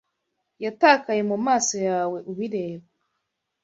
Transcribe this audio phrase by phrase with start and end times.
[0.63, 2.85] Yatakaye mu maso yawe ubireba